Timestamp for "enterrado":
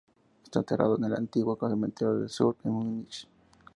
0.57-0.97